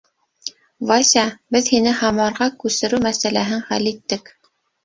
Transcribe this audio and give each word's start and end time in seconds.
—Вася, 0.91 1.25
беҙ 1.57 1.69
һине 1.75 1.93
Һамарға 1.99 2.47
күсереү 2.65 3.01
мәсьәләһен 3.07 3.63
хәл 3.71 3.93
иттек. 3.93 4.35